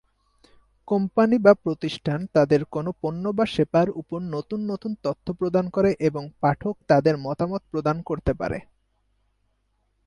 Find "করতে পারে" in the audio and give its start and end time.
8.01-8.57